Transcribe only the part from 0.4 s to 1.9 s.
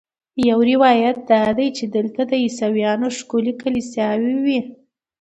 یو روایت دا دی چې